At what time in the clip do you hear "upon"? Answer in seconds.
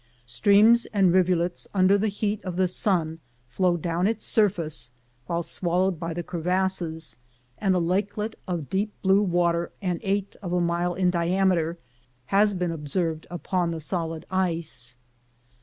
13.29-13.69